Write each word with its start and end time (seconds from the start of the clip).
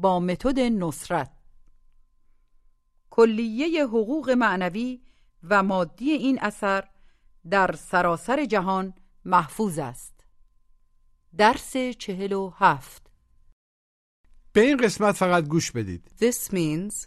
با 0.00 0.20
متد 0.20 0.58
نصرت. 0.58 1.32
کلیه 3.10 3.86
حقوق 3.86 4.30
معنوی 4.30 5.00
و 5.42 5.62
مادی 5.62 6.10
این 6.10 6.38
اثر 6.42 6.88
در 7.50 7.72
سراسر 7.72 8.44
جهان 8.44 8.94
محفوظ 9.24 9.78
است. 9.78 10.24
درس 11.36 11.76
چهل 11.76 12.32
و 12.32 12.52
هفت. 12.56 13.10
به 14.52 14.60
این 14.60 14.76
قسمت 14.76 15.14
فقط 15.14 15.44
گوش 15.44 15.72
بدید. 15.72 16.10
This 16.18 16.50
means 16.50 17.06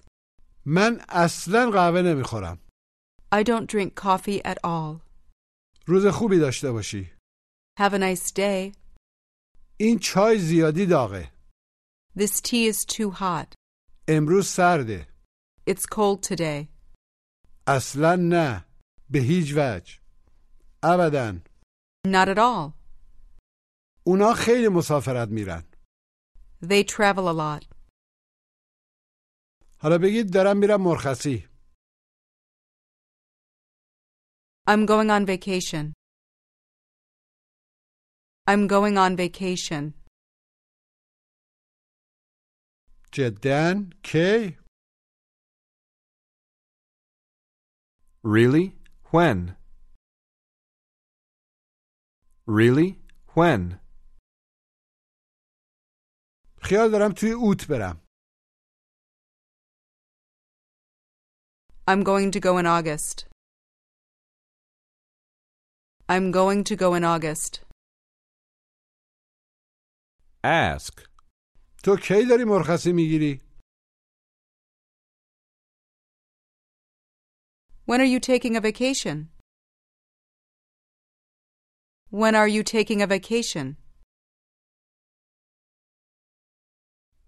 من 0.65 1.01
اصلا 1.09 1.69
قهوه 1.71 2.01
نمی‌خورم. 2.01 2.59
I 3.35 3.43
don't 3.43 3.67
drink 3.67 3.91
coffee 4.03 4.41
at 4.45 4.57
all. 4.65 5.01
روز 5.85 6.07
خوبی 6.07 6.39
داشته 6.39 6.71
باشی. 6.71 7.11
Have 7.79 7.93
a 7.93 7.97
nice 7.97 8.29
day. 8.29 8.75
این 9.77 9.99
چای 9.99 10.39
زیادی 10.39 10.85
داغه. 10.85 11.31
This 12.18 12.40
tea 12.40 12.66
is 12.72 12.84
too 12.84 13.10
hot. 13.10 13.54
امروز 14.08 14.46
سرده 14.46 15.08
It's 15.70 15.86
cold 15.86 16.22
today. 16.22 16.68
اصلا 17.68 18.16
نه 18.16 18.64
به 19.10 19.18
هیچ 19.18 19.52
وجه 19.56 20.00
ابدا 20.82 21.40
Not 22.06 22.28
at 22.28 22.38
all. 22.38 22.72
اونا 24.06 24.34
خیلی 24.34 24.68
مسافرت 24.68 25.28
میرن 25.28 25.62
They 26.64 26.84
travel 26.84 27.26
a 27.28 27.34
lot. 27.34 27.66
حالا 29.80 29.98
بگید 30.02 30.32
دارم 30.32 30.56
میرم 30.58 30.80
مرخصی 30.82 31.48
I'm 34.70 34.84
going 34.86 35.10
on 35.10 35.24
vacation. 35.26 35.92
I'm 38.46 38.66
going 38.66 38.96
on 38.98 39.16
vacation. 39.16 39.94
جدا 43.12 43.90
کی 44.02 44.58
Really? 48.24 48.76
When? 49.12 49.56
Really? 52.46 52.90
When? 53.36 53.80
خیال 56.62 56.90
دارم 56.92 57.12
توی 57.12 57.30
اوت 57.30 57.66
برم 57.68 58.08
I'm 61.90 62.02
going 62.02 62.30
to 62.32 62.40
go 62.40 62.58
in 62.58 62.66
August. 62.66 63.26
I'm 66.06 66.30
going 66.30 66.62
to 66.64 66.76
go 66.76 66.92
in 66.94 67.04
August. 67.04 67.60
Ask. 70.44 71.08
تو 71.84 71.96
کی 72.02 72.26
داری 72.30 72.44
مرخصی 72.44 72.92
میگیری 72.92 73.40
When 77.86 78.00
are 78.00 78.10
you 78.14 78.20
taking 78.20 78.54
a 78.56 78.60
vacation? 78.60 79.28
When 82.10 82.34
are 82.34 82.48
you 82.48 82.62
taking 82.62 83.00
a 83.02 83.06
vacation? 83.06 83.76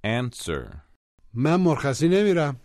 Answer. 0.04 0.82
من 1.34 1.56
مرخصی 1.60 2.08
نمیرم 2.08 2.60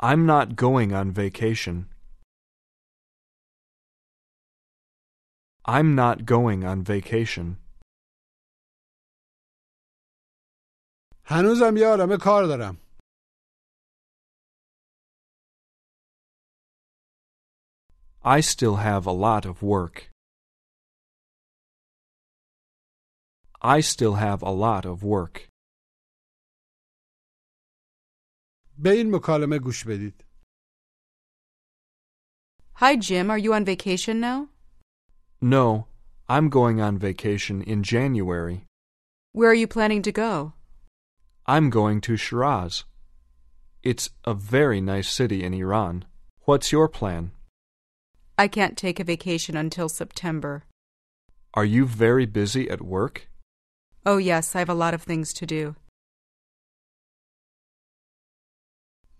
I'm 0.00 0.26
not 0.26 0.54
going 0.56 0.92
on 0.92 1.12
vacation. 1.12 1.88
I'm 5.64 5.94
not 5.94 6.24
going 6.24 6.64
on 6.64 6.82
vacation. 6.82 7.56
هنوزم 11.24 11.76
یه 11.76 11.86
عالمه 11.86 12.16
کار 12.20 12.46
دارم 12.46 12.76
I 18.24 18.40
still 18.40 18.76
have 18.76 19.06
a 19.06 19.12
lot 19.12 19.44
of 19.46 19.62
work. 19.62 20.10
I 23.62 23.80
still 23.80 24.14
have 24.14 24.42
a 24.42 24.50
lot 24.50 24.84
of 24.84 25.02
work. 25.02 25.48
به 28.78 28.90
این 28.90 29.14
مکالمه 29.14 29.58
گوش 29.58 29.84
بدید 29.84 30.24
Hi, 32.74 32.96
Jim. 32.96 33.28
Are 33.30 33.38
you 33.38 33.52
on 33.52 33.64
vacation 33.64 34.20
now? 34.20 34.51
No, 35.42 35.86
I'm 36.28 36.48
going 36.48 36.80
on 36.80 36.98
vacation 36.98 37.62
in 37.62 37.82
January. 37.82 38.64
Where 39.32 39.50
are 39.50 39.54
you 39.54 39.68
planning 39.68 40.02
to 40.02 40.12
go? 40.12 40.52
I'm 41.46 41.70
going 41.70 42.00
to 42.02 42.16
Shiraz. 42.16 42.84
It's 43.82 44.10
a 44.24 44.34
very 44.34 44.80
nice 44.80 45.08
city 45.08 45.44
in 45.44 45.54
Iran. 45.54 46.04
What's 46.42 46.72
your 46.72 46.88
plan? 46.88 47.30
I 48.36 48.48
can't 48.48 48.76
take 48.76 49.00
a 49.00 49.04
vacation 49.04 49.56
until 49.56 49.88
September. 49.88 50.64
Are 51.54 51.64
you 51.64 51.86
very 51.86 52.26
busy 52.26 52.68
at 52.68 52.82
work? 52.82 53.28
Oh, 54.04 54.18
yes, 54.18 54.54
I 54.54 54.58
have 54.58 54.68
a 54.68 54.74
lot 54.74 54.94
of 54.94 55.02
things 55.02 55.32
to 55.34 55.46
do. 55.46 55.74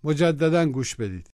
مجددا 0.03 0.65
گوش 0.65 0.95
بدید 0.95 1.29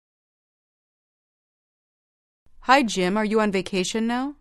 Hi, 2.63 2.83
Jim. 2.83 3.17
Are 3.17 3.25
you 3.25 3.41
on 3.41 3.51
vacation 3.51 4.07
now? 4.07 4.37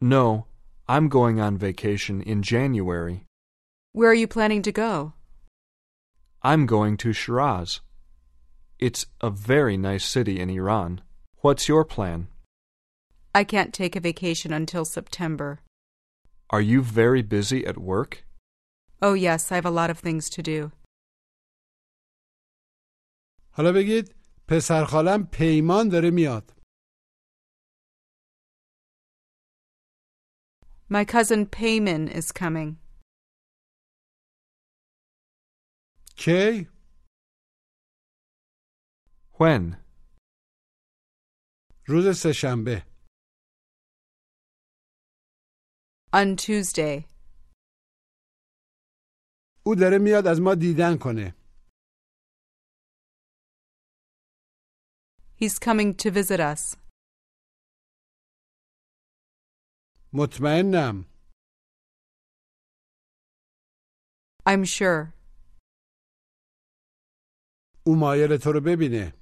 No, 0.00 0.46
I'm 0.88 1.08
going 1.08 1.40
on 1.40 1.56
vacation 1.56 2.20
in 2.22 2.42
January. 2.42 3.24
Where 3.92 4.10
are 4.10 4.20
you 4.22 4.26
planning 4.26 4.62
to 4.62 4.72
go? 4.72 5.12
I'm 6.42 6.66
going 6.66 6.96
to 6.98 7.12
Shiraz. 7.12 7.80
It's 8.78 9.06
a 9.20 9.30
very 9.30 9.76
nice 9.76 10.04
city 10.04 10.40
in 10.40 10.50
Iran. 10.50 11.02
What's 11.44 11.68
your 11.68 11.84
plan? 11.84 12.28
I 13.34 13.44
can't 13.44 13.72
take 13.72 13.94
a 13.96 14.00
vacation 14.00 14.52
until 14.52 14.84
September. 14.84 15.60
Are 16.50 16.60
you 16.60 16.82
very 16.82 17.22
busy 17.22 17.64
at 17.66 17.78
work? 17.78 18.24
Oh, 19.00 19.14
yes, 19.14 19.50
I 19.52 19.54
have 19.54 19.64
a 19.64 19.70
lot 19.70 19.90
of 19.90 19.98
things 19.98 20.28
to 20.30 20.42
do. 20.42 20.72
حالا 23.54 23.72
بگید 23.72 24.14
پسر 24.48 24.84
خالم 24.84 25.28
پیمان 25.32 25.88
داره 25.88 26.10
میاد 26.10 26.52
My 30.89 31.03
cousin 31.03 31.45
Peyman 31.47 32.09
is 32.09 32.31
coming. 32.31 32.77
K. 36.15 36.67
When? 39.33 39.75
روز 41.87 42.05
On 46.13 46.35
Tuesday. 46.37 47.05
او 49.65 49.75
داره 49.75 49.97
میاد 50.01 50.27
از 50.27 50.41
ما 50.41 50.55
دیدن 50.55 50.97
کنه 51.01 51.33
He's 55.39 55.59
coming 55.59 55.93
to 55.93 56.09
visit 56.11 56.39
us. 56.39 56.86
مطمئنم 60.12 61.04
I'm 64.46 64.64
sure. 64.64 65.12
او 67.86 67.96
مایل 68.00 68.36
تو 68.42 68.52
رو 68.52 68.60
ببینه 68.66 69.12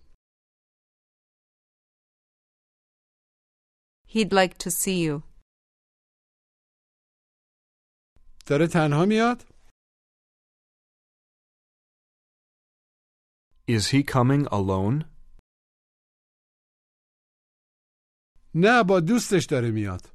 He'd 4.13 4.33
like 4.33 4.55
to 4.59 4.71
see 4.71 4.99
you. 5.07 5.23
داره 8.47 8.67
تنها 8.73 9.05
میاد 9.09 9.39
Is 13.69 13.85
he 13.95 14.03
coming 14.03 14.45
alone? 14.51 15.05
نه 18.55 18.85
با 18.89 19.01
دوستش 19.09 19.47
داره 19.51 19.71
میاد 19.71 20.14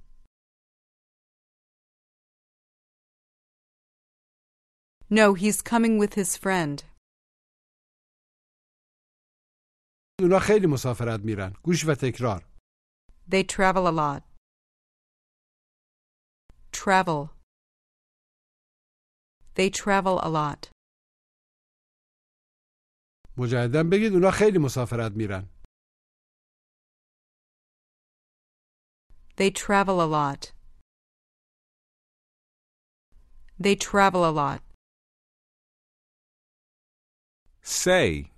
No, 5.10 5.34
he's 5.36 5.62
coming 5.62 5.98
with 6.00 6.14
his 6.16 6.36
friend. 6.38 6.84
اونا 10.22 10.40
خیلی 10.40 10.68
مسافرت 10.68 11.20
میرن 11.20 11.54
گوش 11.64 11.86
و 11.88 11.96
تکرار 12.02 12.46
They 13.30 13.44
travel 13.44 13.88
a 13.88 13.92
lot. 13.92 14.24
Travel. 16.72 17.30
They 19.56 19.70
travel 19.70 20.20
a 20.20 20.30
lot. 20.30 20.70
مجددا 23.38 23.84
بگید 23.92 24.14
اونا 24.14 24.32
خیلی 24.32 24.58
مسافرت 24.58 25.12
میرن 25.12 25.50
They 29.38 29.52
travel 29.52 30.00
a 30.00 30.08
lot. 30.18 30.52
They 33.60 33.76
travel 33.76 34.24
a 34.24 34.32
lot. 34.32 34.62
Say. 37.70 38.32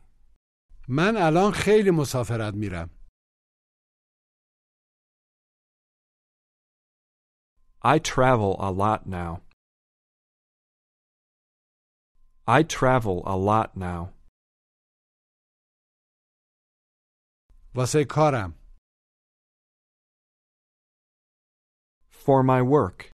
من 0.90 1.18
الان 1.18 1.52
خیلی 1.52 1.92
مسافرت 1.92 2.54
میرم 2.54 2.90
I 7.84 8.00
travel 8.00 8.56
a 8.60 8.72
lot 8.72 9.08
now. 9.08 9.42
I 12.48 12.64
travel 12.64 13.24
a 13.26 13.38
lot 13.38 13.78
now. 13.78 14.14
واسه 17.76 18.06
کارم 18.10 18.54
For 22.12 22.44
my 22.44 22.62
work. 22.62 23.10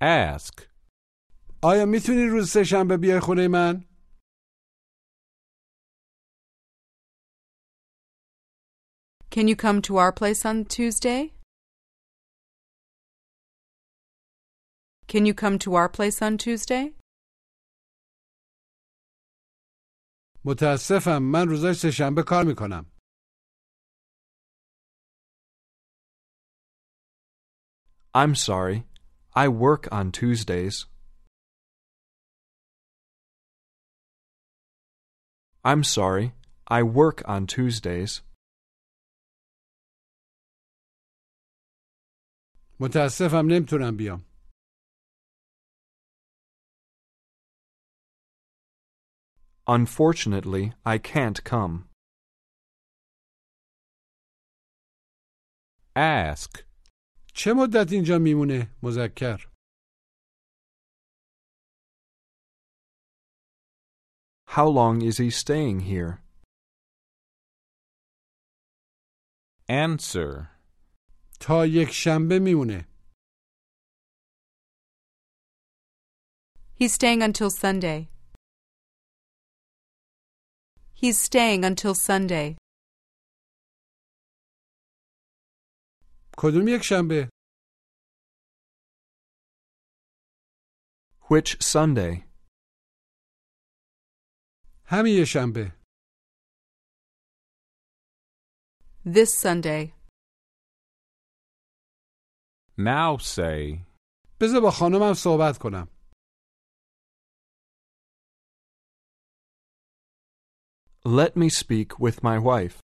Ask. 0.00 0.68
آیا 1.62 1.86
میتونی 1.86 2.26
روز 2.26 2.50
سهشنبه 2.50 2.96
بیای 2.96 3.20
خونه 3.20 3.48
من 3.48 3.84
Can 9.30 9.48
you 9.48 9.56
come 9.56 9.82
to 9.82 9.98
our 9.98 10.12
place 10.12 10.46
on 10.46 10.64
Tuesday? 10.64 11.32
Can 15.08 15.26
you 15.26 15.34
come 15.34 15.58
to 15.58 15.74
our 15.74 15.88
place 15.88 16.22
on 16.22 16.38
Tuesday? 16.38 16.94
متاسفم 20.44 21.22
من 21.22 21.48
روزای 21.48 21.74
سهشنبه 21.74 22.22
کار 22.22 22.44
میکنم 22.44 22.92
I'm 28.14 28.34
sorry. 28.34 28.86
I 29.34 29.48
work 29.48 29.88
on 29.92 30.10
Tuesdays. 30.10 30.86
I'm 35.64 35.82
sorry. 35.84 36.34
I 36.68 36.82
work 36.82 37.22
on 37.26 37.46
Tuesdays. 37.46 38.22
متاسفم 42.80 43.46
نمیتونم 43.50 43.96
بیام 43.96 44.24
Unfortunately, 49.68 50.74
I 50.84 50.98
can't 50.98 51.42
come. 51.44 51.88
Ask. 55.96 56.64
چه 57.34 57.52
مدت 57.56 57.92
اینجا 57.92 58.18
میمونه 58.18 58.76
مذکر 58.82 59.49
How 64.50 64.66
long 64.68 65.02
is 65.02 65.18
he 65.18 65.30
staying 65.30 65.80
here? 65.80 66.22
Answer. 69.68 70.48
تا 71.40 71.66
یک 71.66 71.90
شنبه 71.90 72.38
میمونه 72.38 72.88
He's 76.78 76.92
staying 76.92 77.22
until 77.22 77.50
Sunday. 77.50 78.08
He's 80.94 81.18
staying 81.18 81.64
until 81.64 81.94
Sunday. 81.94 82.56
کدوم 86.38 86.68
یک 86.68 86.82
شنبه 86.82 87.28
Which 91.30 91.56
Sunday? 91.60 92.24
همین 94.90 95.14
یه 95.18 95.24
شنبه 95.24 95.72
This 99.06 99.30
Sunday. 99.42 99.92
Now 102.78 103.16
say. 103.18 103.86
بذار 104.40 104.60
با 104.60 104.70
خانمم 104.70 105.14
صحبت 105.14 105.58
کنم 105.58 105.88
Let 111.04 111.36
me 111.36 111.48
speak 111.48 112.00
with 112.00 112.22
my 112.24 112.38
wife. 112.38 112.80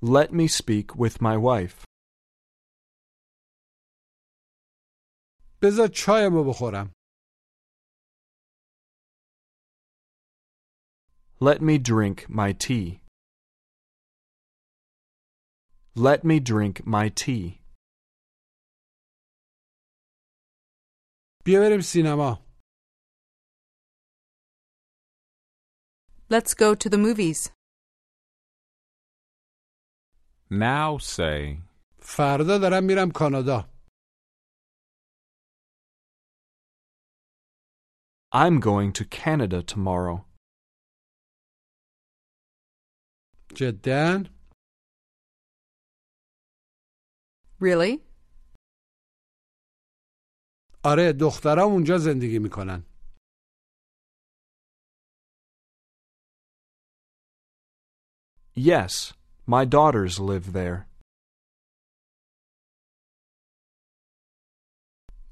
Let 0.00 0.32
me 0.32 0.48
speak 0.48 0.96
with 0.96 1.20
my 1.20 1.36
wife. 1.36 1.84
بذار 5.62 5.88
چایمو 5.88 6.44
بخورم 6.50 6.92
Let 11.40 11.60
me 11.60 11.78
drink 11.78 12.26
my 12.28 12.52
tea. 12.52 13.00
Let 15.94 16.24
me 16.24 16.40
drink 16.40 16.86
my 16.86 17.08
tea. 17.10 17.60
بیا 21.44 21.60
بریم 21.60 21.80
سینما 21.80 22.38
Let's 26.30 26.54
go 26.54 26.74
to 26.74 26.88
the 26.88 26.96
movies. 26.98 27.50
Now 30.50 30.98
say. 30.98 31.62
فردا 32.00 32.58
دارم 32.58 32.84
میرم 32.84 33.10
کانادا 33.14 33.68
I'm 38.34 38.60
going 38.60 38.92
to 38.94 39.04
Canada 39.04 39.62
tomorrow. 39.62 40.24
جدا 43.57 44.23
Really? 47.59 47.93
آره 50.83 51.13
دخترام 51.19 51.71
اونجا 51.71 51.97
زندگی 51.97 52.39
می‌کنن 52.39 52.83
Yes, 58.55 59.13
my 59.47 59.65
daughters 59.65 60.19
live 60.19 60.53
there. 60.53 60.87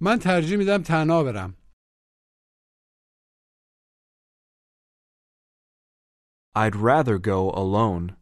من 0.02 0.20
ترجیح 0.20 0.58
میدم 0.58 0.84
تنها 0.84 1.24
برم 1.24 1.65
I'd 6.58 6.76
rather 6.76 7.18
go 7.20 7.52
alone. 7.52 8.16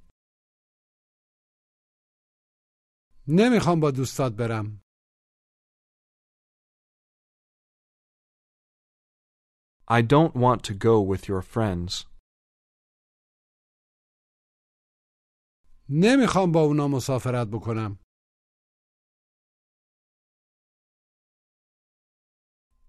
نمیخوام 3.27 3.79
با 3.79 3.91
دوستات 3.91 4.33
برم. 4.33 4.81
I 9.87 10.01
don't 10.01 10.35
want 10.35 10.63
to 10.63 10.73
go 10.73 11.01
with 11.01 11.27
your 11.27 11.41
friends. 11.41 12.05
نمیخوام 15.89 16.51
با 16.51 16.61
اونا 16.61 16.87
مسافرت 16.87 17.47
بکنم. 17.47 17.99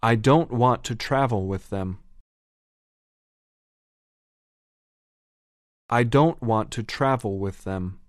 I 0.02 0.16
don't 0.16 0.50
want 0.50 0.84
to 0.84 0.94
travel 0.94 1.46
with 1.46 1.70
them. 1.70 2.03
I 5.89 6.03
don't 6.03 6.41
want 6.41 6.71
to 6.71 6.83
travel 6.83 7.39
with 7.39 7.63
them. 7.63 7.99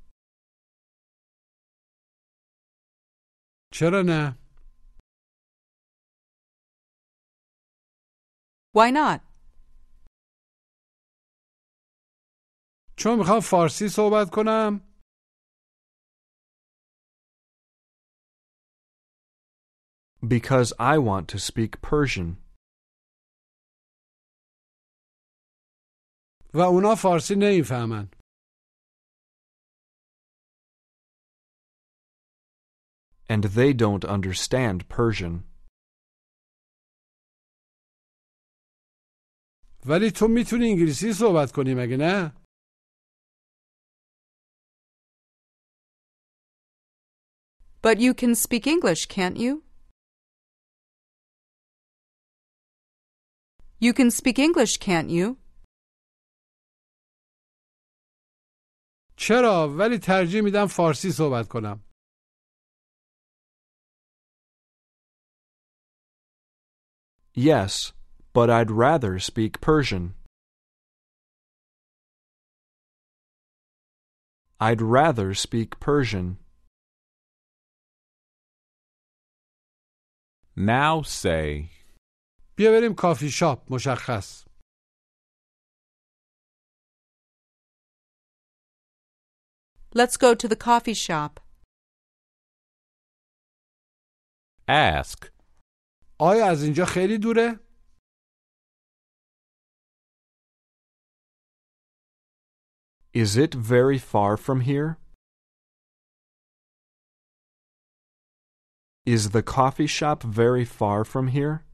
چرا 3.72 4.02
نه؟ 4.06 4.36
Why 8.72 8.90
not? 8.90 9.20
چون 12.96 13.18
میخوام 13.18 13.40
فارسی 13.40 13.88
صحبت 13.88 14.30
کنم 14.32 14.80
Because 20.22 20.72
I 20.78 20.98
want 20.98 21.28
to 21.28 21.38
speak 21.38 21.80
Persian. 21.80 22.36
و 26.54 26.60
اونا 26.60 26.94
فارسی 26.94 27.34
نمیفهمن 27.38 28.08
And 33.28 33.44
they 33.44 33.72
don't 33.72 34.04
understand 34.04 34.88
Persian. 34.88 35.50
ولی 39.86 40.10
تو 40.10 40.28
میتونی 40.28 40.68
انگلیسی 40.70 41.12
صحبت 41.12 41.52
کنی 41.52 41.74
مگه 41.74 41.96
نه؟ 41.96 42.32
But 47.82 47.98
you 47.98 48.12
can 48.14 48.34
speak 48.34 48.66
English, 48.66 49.06
can't 49.06 49.38
you? 49.38 49.62
You 53.78 53.94
can 53.94 54.10
speak 54.10 54.38
English, 54.38 54.76
can't 54.78 55.08
you? 55.08 55.38
چرا؟ 59.17 59.69
ولی 59.77 59.97
ترجیح 59.97 60.41
میدم 60.41 60.65
فارسی 60.67 61.11
صحبت 61.11 61.47
کنم 61.47 61.79
Yes, 67.37 67.91
but 68.33 68.49
I'd 68.49 68.71
rather 68.71 69.19
speak 69.19 69.59
Persian. 69.59 70.13
I'd 74.57 74.81
rather 74.81 75.33
speak 75.33 75.79
Persian. 75.81 76.37
Now 80.55 81.01
say. 81.01 81.69
بیا 82.57 82.71
بریم 82.71 82.93
کافی 82.93 83.29
شاپ 83.29 83.71
مشخص 83.71 84.45
Let's 89.94 90.16
go 90.16 90.34
to 90.34 90.46
the 90.48 90.56
coffee 90.56 90.94
shop. 90.94 91.40
Ask. 94.68 95.32
آیا 96.20 96.46
از 96.46 96.62
اینجا 96.62 96.84
خیلی 96.84 97.18
دوره؟ 97.18 97.60
Is 103.12 103.36
it 103.36 103.54
very 103.54 103.98
far 103.98 104.36
from 104.36 104.60
here? 104.60 104.98
Is 109.06 109.30
the 109.30 109.42
coffee 109.42 109.88
shop 109.88 110.22
very 110.22 110.64
far 110.64 111.04
from 111.04 111.28
here? 111.28 111.64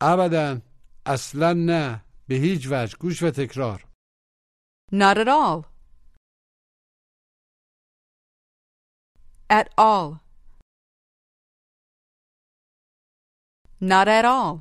ابدا 0.00 0.62
اصلا 1.06 1.52
نه 1.52 2.04
به 2.33 2.39
هیچ 2.39 2.67
وجه 2.71 2.97
گوش 2.97 3.23
و 3.23 3.31
تکرار 3.37 3.79
Not 4.91 5.17
at 5.23 5.27
all. 5.39 5.59
At 9.59 9.67
all. 9.77 10.07
Not 13.81 14.07
at 14.07 14.25
all. 14.25 14.53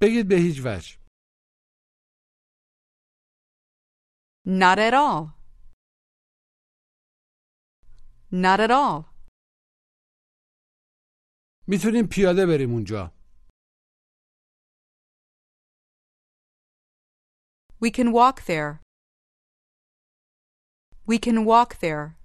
بگید 0.00 0.28
به 0.28 0.34
هیچ 0.34 0.60
وجه 0.64 0.98
Not 4.46 4.78
at 4.78 4.94
all. 4.94 5.22
Not 8.32 8.60
at 8.60 8.70
all. 8.70 9.04
می‌تونیم 11.68 12.06
پیاده 12.12 12.46
بریم 12.46 12.72
اونجا 12.72 13.17
We 17.79 17.91
can 17.91 18.11
walk 18.11 18.45
there. 18.45 18.81
We 21.05 21.17
can 21.19 21.45
walk 21.45 21.79
there. 21.79 22.15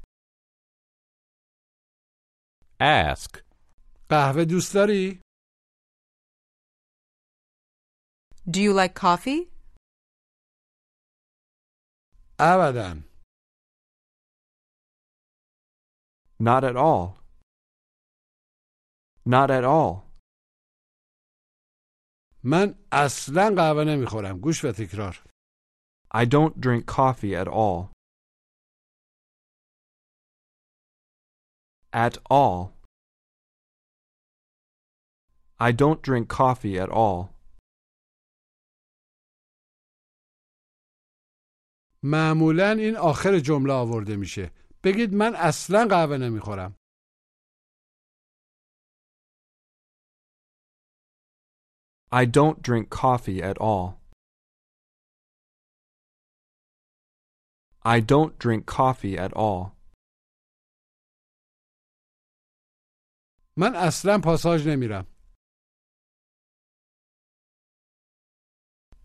Ask. 2.81 3.45
قهوه 4.11 4.45
دوست 4.45 4.75
داری؟ 4.75 5.21
Do 8.51 8.61
you 8.61 8.73
like 8.73 8.95
coffee? 8.95 9.51
ابدا 12.41 13.03
Not 16.41 16.65
at 16.65 16.77
all. 16.77 17.19
Not 19.27 19.51
at 19.51 19.65
all. 19.65 20.09
من 22.45 22.75
اصلا 22.93 23.55
قهوه 23.57 23.85
نمیخورم 23.85 24.41
گوش 24.41 24.65
و 24.65 24.73
تکرار 24.73 25.25
I 26.13 26.25
don't 26.25 26.61
drink 26.61 26.87
coffee 26.87 27.35
at 27.37 27.49
all. 27.49 27.91
At 31.93 32.19
all. 32.31 32.73
I 35.61 35.73
don't 35.73 36.01
drink 36.03 36.29
coffee 36.29 36.79
at 36.79 36.89
all. 36.89 37.35
معمولا 42.03 42.71
این 42.71 42.97
آخر 42.97 43.39
جمله 43.39 43.73
آورده 43.73 44.17
میشه 44.17 44.51
بگید 44.85 45.15
من 45.15 45.35
اصلا 45.35 45.87
قهوه 45.91 46.17
نمیخورم 46.17 46.75
I 52.11 52.25
don't 52.25 52.63
drink 52.63 52.89
coffee 52.89 53.43
at 53.43 53.59
all. 53.61 53.99
I 57.85 58.01
don't 58.01 58.39
drink 58.39 58.67
coffee 58.67 59.17
at 59.19 59.33
all. 59.33 59.75
من 63.57 63.75
اصلا 63.75 64.19
پاساژ 64.25 64.67
نمیرم 64.67 65.07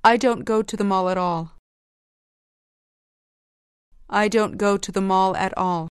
I 0.05 0.17
don't 0.17 0.43
go 0.43 0.61
to 0.61 0.75
the 0.77 0.83
mall 0.83 1.07
at 1.09 1.17
all. 1.17 1.53
I 4.09 4.27
don't 4.27 4.57
go 4.57 4.77
to 4.77 4.91
the 4.91 5.01
mall 5.01 5.35
at 5.37 5.57
all. 5.57 5.87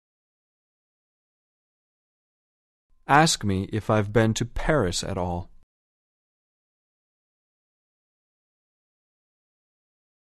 Ask 3.08 3.44
me 3.44 3.70
if 3.74 3.90
I've 3.90 4.12
been 4.14 4.34
to 4.36 4.46
Paris 4.46 5.04
at 5.04 5.18
all. 5.18 5.50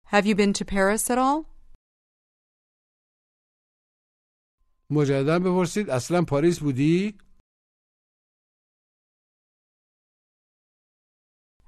Have 0.05 0.25
you 0.25 0.35
been 0.35 0.53
to 0.53 0.65
Paris 0.65 1.09
at 1.09 1.17
all? 1.17 1.47
مجددا 4.90 5.38
بپرسید 5.38 5.90
اصلا 5.90 6.24
پاریس 6.28 6.58
بودی؟ 6.60 7.18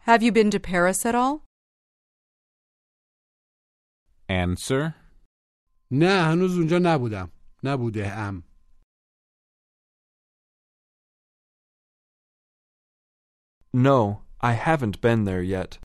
Have 0.07 0.23
you 0.23 0.33
been 0.33 0.51
to 0.51 0.61
Paris 0.61 1.05
at 1.07 1.15
all? 1.15 1.45
Answer. 4.31 4.95
نه 5.91 6.33
هنوز 6.33 6.59
اونجا 6.59 6.79
نبودم 6.83 7.29
نبوده 7.65 8.07
ام 8.13 8.43
No, 13.75 14.23
I 14.41 14.53
haven't 14.53 15.01
been 15.01 15.25
there 15.25 15.43
yet. 15.43 15.79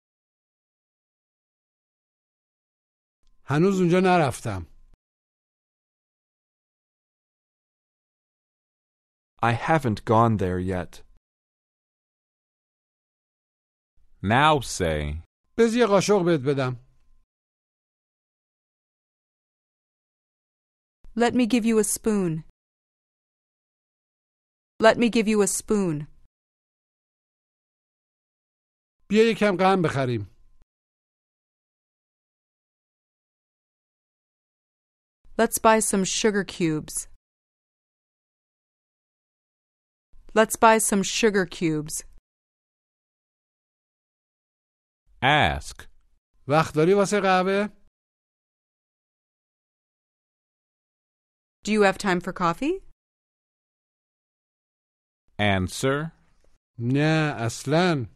هنوز 3.45 3.79
اونجا 3.81 3.99
نرفتم 3.99 4.72
I 9.42 9.52
haven't 9.52 10.04
gone 10.04 10.36
there 10.38 10.58
yet. 10.58 11.02
Now 14.22 14.60
say. 14.60 15.22
بذار 15.58 15.78
یه 15.78 15.86
قاشق 15.86 16.22
بهت 16.24 16.40
بدم 16.40 16.76
Let 21.16 21.34
me 21.34 21.46
give 21.46 21.64
you 21.64 21.78
a 21.78 21.84
spoon. 21.84 22.44
Let 24.80 24.96
me 24.98 25.08
give 25.08 25.28
you 25.28 25.42
a 25.42 25.46
spoon. 25.46 26.06
بیا 29.08 29.30
یکم 29.30 29.56
قهم 29.56 29.82
بخریم 29.82 30.38
Let's 35.38 35.58
buy 35.58 35.78
some 35.78 36.04
sugar 36.04 36.44
cubes. 36.44 37.08
Let's 40.34 40.56
buy 40.56 40.78
some 40.78 41.02
sugar 41.02 41.46
cubes. 41.46 42.04
Ask. 45.22 45.88
وقت 46.48 46.74
داری 46.74 46.94
واسه 46.94 47.20
قهوه 47.20 47.68
Do 51.64 51.72
you 51.72 51.82
have 51.82 51.98
time 51.98 52.20
for 52.20 52.32
coffee? 52.32 52.82
Answer. 55.38 56.12
نه 56.78 57.34
اصلا 57.46 58.06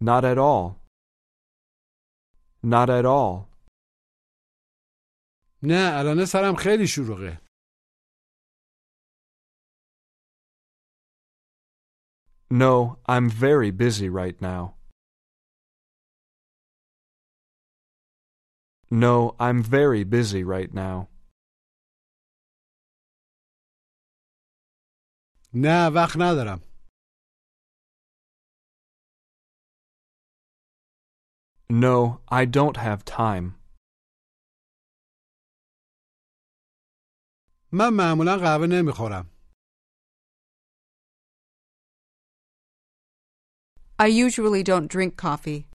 Not 0.00 0.24
at 0.24 0.38
all. 0.38 0.76
Not 2.62 2.90
at 2.90 3.04
all. 3.06 3.48
نه 5.62 6.00
الان 6.00 6.24
سرم 6.26 6.54
خیلی 6.56 6.86
شلوغه 6.86 7.39
No, 12.50 12.98
I'm 13.06 13.28
very 13.28 13.70
busy 13.70 14.08
right 14.08 14.40
now. 14.40 14.74
No, 18.90 19.34
I'm 19.40 19.62
very 19.62 20.04
busy 20.04 20.44
right 20.44 20.72
now. 20.72 21.08
نه 25.54 25.88
وقت 25.94 26.16
ندارم 26.16 26.60
No, 31.70 32.20
I 32.28 32.44
don't 32.44 32.76
have 32.76 33.04
time. 33.04 33.54
من 37.72 37.88
معمولا 37.88 38.36
قهوه 38.36 38.66
نمیخورم 38.66 39.29
I 44.00 44.06
usually 44.06 44.62
don't 44.62 44.88
drink 44.88 45.16
coffee. 45.16 45.68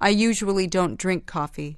I 0.00 0.08
usually 0.08 0.66
don't 0.66 0.96
drink 0.96 1.26
coffee. 1.26 1.76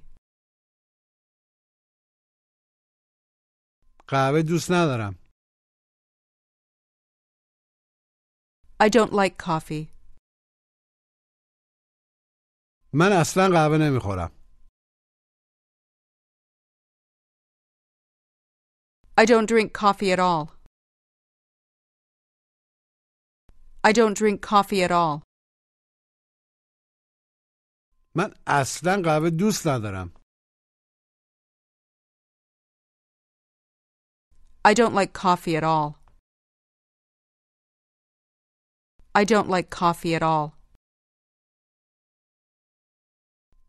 قهوه 4.08 4.42
دوست 4.42 4.70
ندارم 4.70 5.14
I 8.80 8.88
don't 8.88 9.12
like 9.12 9.37
coffee. 9.38 9.88
من 12.92 13.12
اصلا 13.20 13.42
قهوه 13.49 13.78
نمیخورم 13.78 14.30
I 19.20 19.25
don't 19.25 19.46
drink 19.46 19.72
coffee 19.72 20.11
at 20.12 20.18
all. 20.18 20.55
I 23.85 23.92
don't 23.92 24.16
drink 24.16 24.40
coffee 24.40 24.83
at 24.83 24.90
all. 24.90 25.22
من 28.14 28.35
اصلا 28.46 29.02
قهوه 29.05 29.31
دوست 29.31 29.68
ندارم 29.68 30.12
I 34.64 34.74
don't 34.74 34.94
like 34.94 35.12
coffee 35.12 35.57
at 35.57 35.64
all. 35.64 35.98
I 39.14 39.24
don't 39.24 39.48
like 39.48 39.68
coffee 39.70 40.14
at 40.14 40.22
all. 40.22 40.57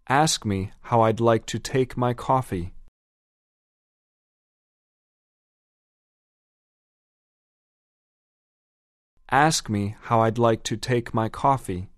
Ask 0.07 0.45
me 0.45 0.71
how 0.81 1.01
I'd 1.01 1.19
like 1.19 1.45
to 1.47 1.59
take 1.59 1.97
my 1.97 2.13
coffee. 2.13 2.73
Ask 9.31 9.67
me 9.67 9.95
how 10.01 10.21
I'd 10.21 10.37
like 10.37 10.61
to 10.63 10.77
take 10.77 11.13
my 11.13 11.27
coffee. 11.27 11.89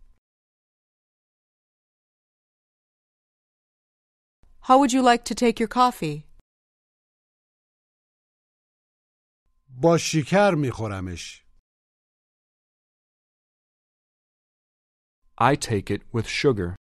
How 4.62 4.80
would 4.80 4.94
you 4.94 5.02
like 5.02 5.26
to 5.26 5.36
take 5.36 5.60
your 5.60 5.68
coffee? 5.68 6.26
با 9.82 9.98
شکر 9.98 10.56
میخورمش 10.56 11.46
I 15.38 15.56
take 15.56 15.92
it 15.92 16.02
with 16.14 16.28
sugar. 16.28 16.76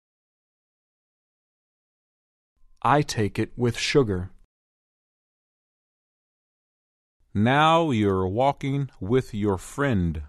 I 2.81 3.01
take 3.01 3.37
it 3.37 3.51
with 3.57 3.77
sugar. 3.77 4.31
Now 7.33 7.91
you're 7.91 8.27
walking 8.27 8.89
with 9.01 9.33
your 9.33 9.57
friend. 9.57 10.23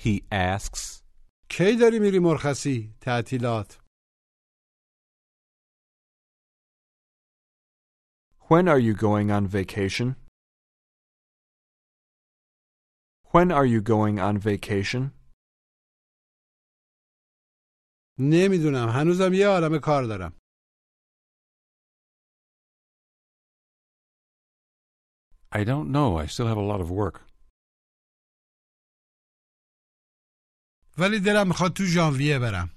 He 0.00 0.22
asks. 0.30 1.02
کی 1.48 1.76
داری 1.80 1.98
میری 1.98 2.18
مرخصی 2.18 2.94
تعطیلات 3.00 3.78
When 8.48 8.68
are 8.68 8.78
you 8.78 8.94
going 8.94 9.30
on 9.30 9.46
vacation? 9.48 10.14
When 13.32 13.50
are 13.50 13.66
you 13.66 13.80
going 13.80 14.18
on 14.20 14.38
vacation? 14.38 15.12
نمیدونم 18.18 18.88
هنوزم 18.88 19.32
یه 19.34 19.46
عالم 19.46 19.78
کار 19.78 20.04
دارم 20.04 20.32
I 25.52 25.64
don't 25.64 25.90
know. 25.90 26.18
I 26.18 26.26
still 26.26 26.46
have 26.46 26.58
a 26.58 26.68
lot 26.72 26.80
of 26.80 26.90
work. 26.90 27.22
ولی 31.00 31.20
دلم 31.20 31.48
میخواد 31.48 31.72
تو 31.72 31.84
ژانویه 31.84 32.38
برم 32.38 32.70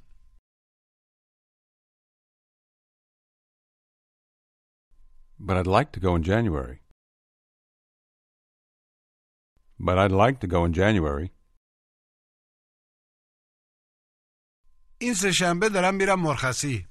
But 5.39 5.57
I'd 5.57 5.67
like 5.67 5.91
to 5.93 5.99
go 5.99 6.15
in 6.15 6.23
January. 6.23 6.77
But 9.79 9.97
I'd 9.97 10.12
like 10.12 10.38
to 10.41 10.47
go 10.47 10.65
in 10.65 10.73
January. 10.73 11.31
این 15.01 15.13
سه 15.13 15.31
شنبه 15.31 15.69
دارم 15.69 15.95
میرم 15.95 16.19
مرخصی 16.19 16.88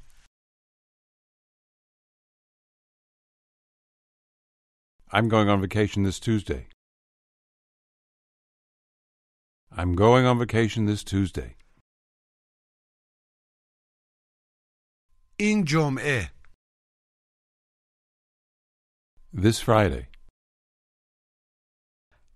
I'm 5.11 5.29
going 5.29 5.49
on 5.49 5.61
vacation 5.61 6.03
this 6.03 6.21
Tuesday. 6.21 6.69
I'm 9.73 9.95
going 9.95 10.25
on 10.27 10.39
vacation 10.39 10.87
this 10.87 11.05
Tuesday. 11.05 11.57
این 15.41 15.65
جمعه 15.65 16.33
This 19.35 19.61
Friday. 19.61 20.07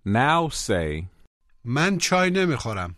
Now 0.05 0.49
say. 0.49 1.09
من 1.65 1.99
چای 2.01 2.31
نمیخورم 2.37 2.97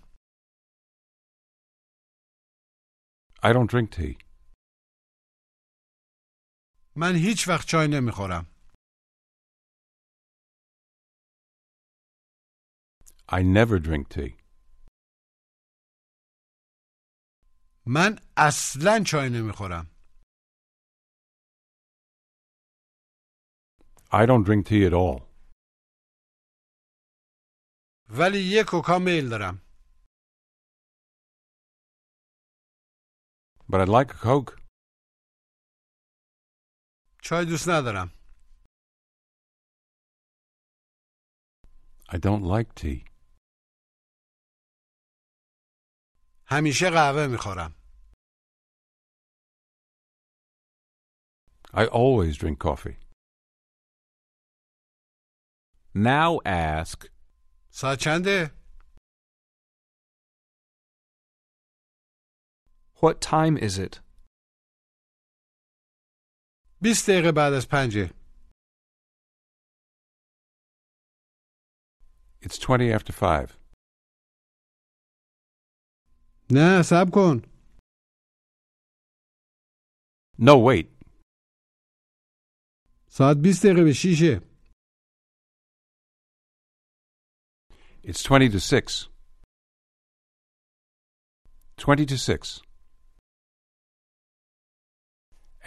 I 3.42 3.52
don't 3.52 3.70
drink 3.70 3.90
tea. 3.90 4.18
من 6.96 7.14
هیچ 7.16 7.48
وقت 7.48 7.68
چای 7.68 7.88
نمیخورم 7.88 8.46
I 13.28 13.42
never 13.42 13.78
drink 13.78 14.08
tea. 14.08 14.36
من 17.86 18.18
اصلا 18.36 19.04
چای 19.06 19.30
نمیخورم 19.30 19.86
I 24.12 24.26
don't 24.26 24.44
drink 24.44 24.66
tea 24.66 24.84
at 24.86 24.92
all. 24.94 25.22
ولی 28.10 28.38
یه 28.38 28.64
کوکا 28.68 28.98
میل 28.98 29.28
دارم 29.28 29.60
But 33.68 33.80
I'd 33.80 33.88
like 33.88 34.10
a 34.14 34.18
Coke. 34.18 34.60
چای 37.22 37.44
دوست 37.44 37.68
ندارم 37.68 38.10
I 42.08 42.16
don't 42.18 42.42
like 42.44 42.74
tea. 42.74 43.04
همیشه 46.48 46.90
قهوه 46.90 47.26
میخورم. 47.26 47.74
I 51.72 51.86
always 51.86 52.36
drink 52.36 52.58
coffee. 52.58 52.96
Now 55.94 56.40
ask, 56.44 57.10
ساعت 57.70 57.98
چنده؟ 57.98 58.64
What 63.02 63.20
time 63.20 63.58
is 63.58 63.78
it? 63.78 64.00
20 66.82 67.10
دقیقه 67.10 67.32
بعد 67.32 67.52
از 67.52 67.68
پنجه. 67.68 68.10
It's 72.42 72.58
20 72.58 72.92
after 72.92 73.12
5. 73.12 73.57
نه 76.50 76.82
صبر 76.82 77.10
کن. 77.10 77.42
No, 80.38 80.56
wait. 80.58 80.86
ساعت 83.08 83.36
20 83.36 83.62
دقیقه 83.64 83.84
به 83.84 83.92
شیشه. 83.92 84.40
It's 88.02 88.22
20 88.22 88.50
to 88.50 88.60
6. 88.60 89.08
20 91.76 92.06
to 92.06 92.18
6. 92.18 92.60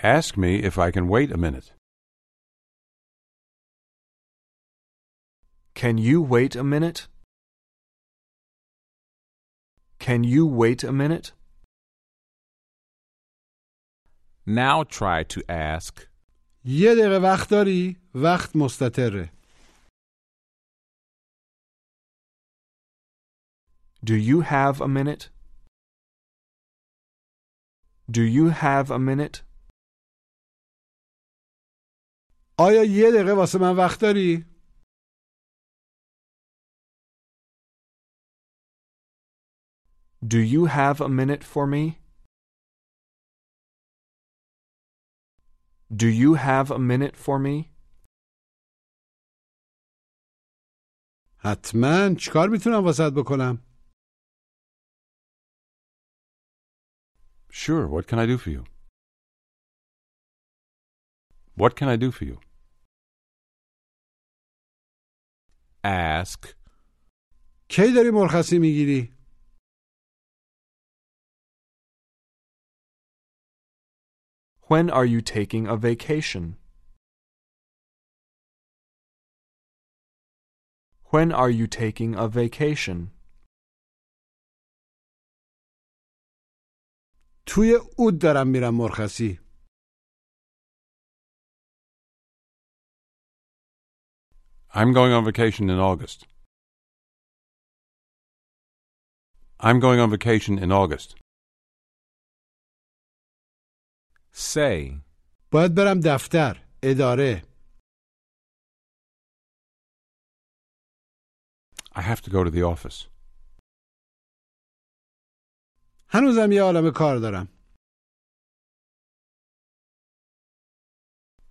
Ask 0.04 0.38
me 0.38 0.62
if 0.64 0.78
I 0.78 0.92
can 0.92 1.08
wait 1.08 1.32
a 1.32 1.38
minute. 1.38 1.74
Can 5.74 5.98
you 5.98 6.22
wait 6.22 6.56
a 6.56 6.64
minute? 6.64 7.08
Can 10.02 10.24
you 10.24 10.46
wait 10.46 10.84
a 10.84 10.92
minute? 10.92 11.32
now 14.48 14.84
try 14.84 15.24
to 15.24 15.42
ask, 15.50 16.08
یه 16.66 16.96
دقیقه 16.96 17.20
وقت 17.24 17.50
داری؟ 17.50 17.98
وقت 18.16 18.56
مستطره. 18.56 19.32
Do 24.06 24.16
you 24.16 24.42
have 24.42 24.82
a 24.82 24.88
minute? 24.88 25.30
Do 28.10 28.22
you 28.22 28.50
have 28.50 28.90
a 28.92 29.00
minute? 29.00 29.44
آیا 32.60 32.84
یه 32.84 33.12
دقیقه 33.12 33.34
واسه 33.34 33.60
من 33.60 33.76
وقت 33.78 34.02
داری؟ 34.02 34.46
Do 40.34 40.40
you 40.40 40.66
have 40.66 41.00
a 41.02 41.10
minute 41.10 41.44
for 41.44 41.66
me? 41.68 42.00
Do 45.96 46.08
you 46.08 46.34
have 46.36 46.72
a 46.72 46.80
minute 46.80 47.16
for 47.16 47.40
me? 47.40 47.72
حتما 51.40 52.16
چیکار 52.20 52.50
میتونم 52.50 52.86
واسط 52.86 53.14
بکنم؟ 53.18 53.64
Sure, 57.52 57.88
what 57.88 58.08
can 58.08 58.20
I 58.20 58.26
do 58.26 58.38
for 58.38 58.50
you? 58.50 58.64
What 61.56 61.76
can 61.76 61.88
I 61.90 61.96
do 61.96 62.12
for 62.12 62.26
you? 62.26 62.40
ask, 65.84 66.56
کی 67.70 67.94
داری 67.96 68.12
مرخصی 68.14 68.60
میگیری؟ 68.60 69.14
When 74.72 74.90
are 74.90 75.06
you 75.06 75.22
taking 75.22 75.68
a 75.68 75.78
vacation? 75.78 76.58
When 81.12 81.32
are 81.32 81.50
you 81.50 81.68
taking 81.68 82.16
a 82.16 82.28
vacation? 82.28 83.12
توی 87.46 87.74
اود 87.98 88.22
دارم 88.22 88.48
میرم 88.48 88.76
مرخصی. 88.76 89.40
I'm 94.74 94.94
going 94.94 95.14
on 95.14 95.24
vacation 95.26 95.70
in 95.70 95.80
August. 95.80 96.28
I'm 99.60 99.80
going 99.80 100.00
on 100.00 100.10
vacation 100.12 100.60
in 100.60 100.72
August. 100.72 101.16
say, 104.34 105.02
باید 105.52 105.76
برم 105.76 106.00
دفتر. 106.04 106.66
اداره. 106.84 107.44
I 111.96 112.02
have 112.02 112.22
to 112.22 112.30
go 112.30 112.44
to 112.44 112.52
the 112.52 112.64
office. 112.64 113.08
هنوزم 116.10 116.52
یه 116.52 116.62
عالم 116.62 116.92
کار 116.96 117.18
دارم. 117.18 117.48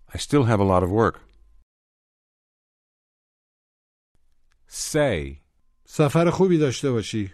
I 0.09 0.17
still 0.17 0.45
have 0.45 0.59
a 0.59 0.63
lot 0.63 0.83
of 0.83 0.89
work. 0.91 1.19
say, 4.69 5.41
سفر 5.85 6.29
خوبی 6.33 6.57
داشته 6.57 6.91
باشی. 6.91 7.33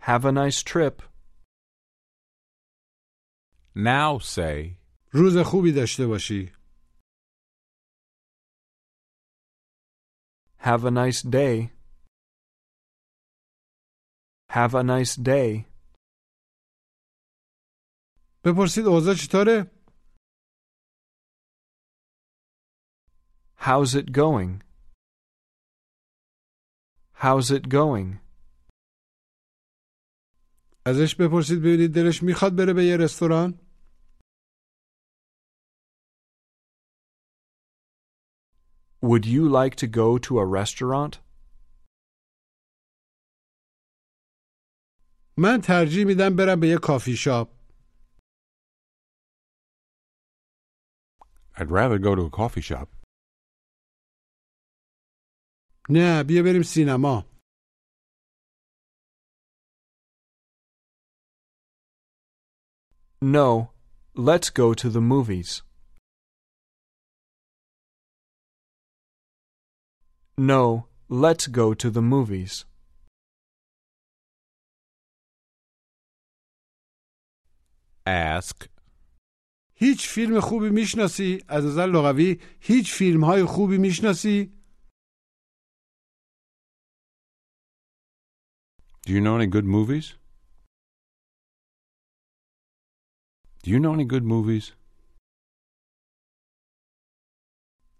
Have 0.00 0.24
a 0.24 0.32
nice 0.32 0.62
trip. 0.62 1.07
now 3.78 4.18
say, 4.18 4.76
روز 5.12 5.36
خوبی 5.38 5.72
داشته 5.72 6.06
باشی. 6.06 6.52
Have 10.58 10.84
a 10.84 10.90
nice 10.90 11.22
day. 11.22 11.70
Have 14.50 14.74
a 14.74 14.82
nice 14.82 15.16
day. 15.16 15.64
بپرسید 18.44 18.86
اوضاع 18.86 19.14
چطوره؟ 19.14 19.70
How's 23.56 23.94
it 23.94 24.12
going? 24.12 24.62
How's 27.14 27.50
it 27.50 27.68
going? 27.68 28.24
ازش 30.86 31.14
بپرسید 31.14 31.58
ببینید 31.58 31.94
دلش 31.94 32.22
میخواد 32.22 32.56
بره 32.56 32.72
به 32.72 32.84
یه 32.84 32.96
رستوران؟ 32.96 33.60
Would 39.00 39.26
you 39.26 39.48
like 39.48 39.76
to 39.76 39.86
go 39.86 40.18
to 40.18 40.38
a 40.38 40.46
restaurant? 40.46 41.20
من 45.36 45.60
ترجیح 45.60 46.06
میدم 46.06 46.36
برم 46.36 46.60
به 46.60 46.68
یه 46.68 46.78
کافی 46.82 47.16
شاپ. 47.16 47.48
I'd 51.56 51.70
rather 51.70 51.98
go 51.98 52.14
to 52.16 52.26
a 52.26 52.30
coffee 52.30 52.60
shop. 52.60 52.88
نه 55.90 56.24
بیا 56.28 56.42
بریم 56.42 56.62
سینما. 56.62 57.24
No, 63.22 63.70
let's 64.14 64.50
go 64.50 64.74
to 64.74 64.90
the 64.90 65.00
movies. 65.00 65.62
No, 70.38 70.86
let's 71.08 71.46
go 71.46 71.74
to 71.74 71.90
the 71.90 72.02
movies. 72.02 72.64
ask, 78.06 78.68
هیچ 79.74 80.08
فیلم 80.08 80.40
خوبی 80.40 80.70
میشناسی؟ 80.70 81.44
از 81.48 81.64
نظر 81.64 81.86
لغوی 81.86 82.40
هیچ 82.60 82.92
فیلم 82.92 83.24
های 83.24 83.44
خوبی 83.44 83.78
میشناسی؟ 83.78 84.52
Do 89.06 89.10
you 89.10 89.20
know 89.20 89.36
any 89.36 89.46
good 89.46 89.66
movies? 89.66 90.06
Do 93.62 93.70
you 93.70 93.78
know 93.78 93.94
any 93.94 94.04
good 94.04 94.24
movies? 94.24 94.72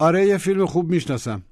آره 0.01 0.27
یه 0.27 0.39
فیلم 0.39 0.67
خوب 0.67 0.91
میشناسم. 0.91 1.48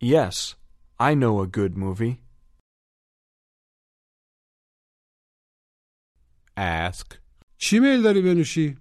Yes, 0.00 0.54
I 0.98 1.14
know 1.14 1.40
a 1.40 1.46
good 1.46 1.76
movie. 1.76 2.22
ask, 6.56 7.06
چی 7.56 7.78
میل 7.80 8.02
داری 8.02 8.22
بنوشی؟ 8.22 8.76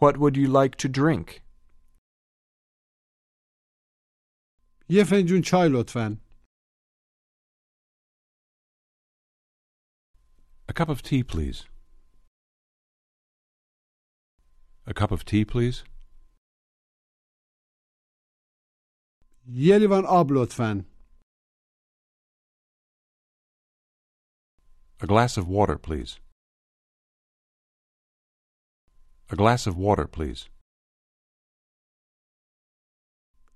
What 0.00 0.16
would 0.16 0.36
you 0.36 0.48
like 0.48 0.76
to 0.76 0.88
drink? 0.88 1.42
یه 4.88 5.04
فنجون 5.10 5.42
چای 5.44 5.68
لطفا. 5.72 6.18
A 10.68 10.72
cup 10.72 10.88
of 10.88 11.02
tea, 11.02 11.22
please. 11.22 11.64
A 14.86 14.94
cup 14.94 15.10
of 15.10 15.24
tea, 15.24 15.44
please. 15.44 15.84
یه 19.46 19.78
لیوان 19.78 20.04
آب 20.06 20.26
لطفا. 20.30 20.84
A 25.00 25.06
glass 25.06 25.36
of 25.36 25.46
water, 25.46 25.78
please. 25.78 26.18
A 29.30 29.36
glass 29.36 29.66
of 29.66 29.76
water, 29.76 30.06
please. 30.06 30.48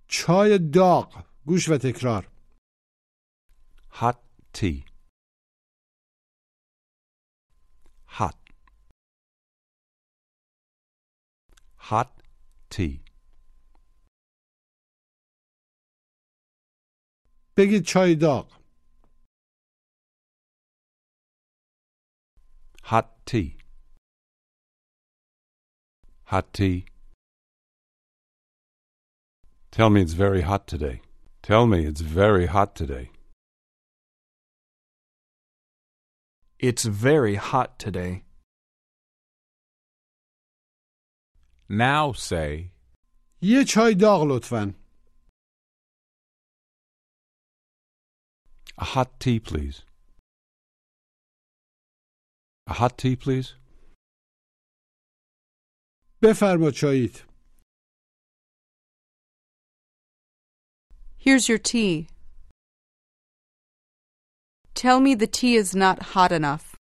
چای 0.09 0.59
داغ. 0.75 1.25
گوش 1.47 1.69
و 1.69 1.79
تکرار. 1.83 2.29
Hot 4.01 4.19
tea. 4.53 4.85
Hot. 8.19 8.37
Hot 11.77 12.11
tea. 12.71 13.06
بگید 17.57 17.85
چای 17.85 18.15
داغ. 18.15 18.63
Hot 22.85 23.09
tea. 23.27 23.57
Hot 26.25 26.53
tea. 26.53 26.85
Tell 29.71 29.89
me 29.91 30.01
it's 30.03 30.13
very 30.15 30.43
hot 30.43 30.67
today. 30.67 31.01
Tell 31.43 31.67
me 31.67 31.87
it's 31.87 32.03
very 32.03 32.47
hot 32.47 32.75
today. 32.75 33.11
It's 36.59 36.85
very 36.85 37.37
hot 37.37 37.79
today. 37.79 38.23
Now 41.69 42.13
say, 42.13 42.73
یه 43.41 43.65
چای 43.65 43.95
داغ 43.95 44.25
لطفا. 44.25 44.75
A 48.79 48.85
hot 48.85 49.21
tea, 49.21 49.39
please. 49.41 49.83
A 52.67 52.75
hot 52.75 52.99
tea, 52.99 53.17
please. 53.17 53.55
بفرما 56.23 56.71
چاییت. 56.71 57.25
Here's 61.17 61.49
your 61.49 61.59
tea. 61.59 62.09
Tell 64.75 64.99
me 65.01 65.15
the 65.15 65.27
tea 65.27 65.55
is 65.55 65.75
not 65.75 66.03
hot 66.15 66.33
enough. 66.33 66.75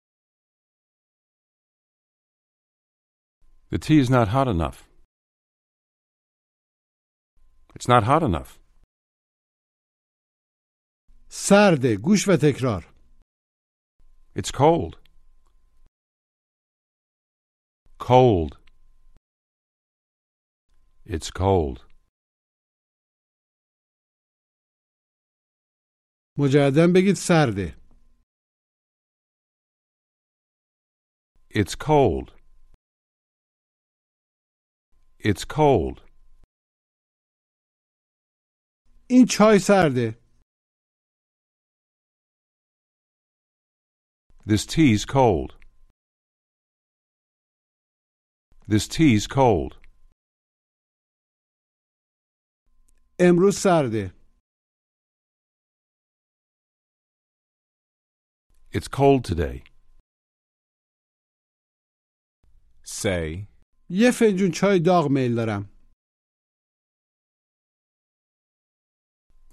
The 3.71 3.79
tea 3.79 3.99
is 3.99 4.11
not 4.11 4.29
hot 4.29 4.49
enough. 4.49 4.79
It's 7.75 7.89
not 7.89 8.03
hot 8.05 8.23
enough. 8.23 8.59
سرده. 11.29 11.97
گوش 11.97 12.29
و 12.29 12.33
تکرار. 12.43 12.93
It's 14.39 14.51
cold. 14.51 14.97
Cold. 17.99 18.53
It's 21.07 21.31
cold. 21.31 21.93
مجددا 26.39 26.87
بگید 26.95 27.17
سرده. 27.17 27.77
It's 31.51 31.75
cold. 31.77 32.33
It's 35.19 35.45
cold. 35.45 36.01
این 39.11 39.27
چای 39.31 39.59
سرده. 39.59 40.19
This 44.47 44.67
tea's 44.67 45.05
cold. 45.05 45.55
This 48.69 48.89
tea's 48.89 49.27
cold. 49.27 49.77
امروز 53.21 53.57
سرده. 53.59 54.15
It's 58.73 58.89
cold 58.89 59.25
today. 59.25 59.65
say, 62.85 63.49
یه 63.89 64.11
فنجون 64.11 64.51
چای 64.51 64.79
داغ 64.79 65.09
میل 65.11 65.35
دارم. 65.35 65.69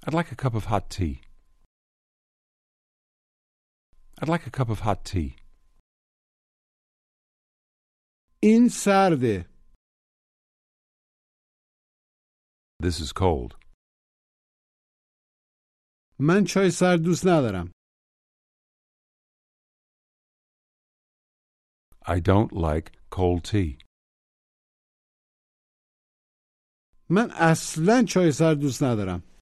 I'd 0.06 0.14
like 0.14 0.32
a 0.32 0.36
cup 0.36 0.54
of 0.54 0.64
hot 0.64 0.90
tea. 0.90 1.20
I'd 4.22 4.28
like 4.28 4.46
a 4.46 4.50
cup 4.50 4.68
of 4.68 4.80
hot 4.80 5.04
tea. 5.04 5.36
این 8.42 8.68
سرده. 8.68 9.50
This 12.82 13.00
is 13.00 13.12
cold. 13.12 13.54
من 16.18 16.44
چای 16.44 16.70
سرد 16.70 17.00
دوست 17.02 17.26
ندارم. 17.26 17.72
I 22.06 22.20
don't 22.20 22.52
like 22.52 22.90
cold 23.10 23.44
tea. 23.44 23.78
من 27.10 27.30
اصلا 27.30 28.04
چای 28.08 28.32
سرد 28.32 28.58
دوست 28.60 28.82
ندارم. 28.82 29.33